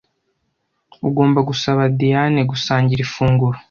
Ugomba 1.07 1.39
gusaba 1.49 1.81
Diyane 1.99 2.39
gusangira 2.51 3.01
ifunguro. 3.07 3.57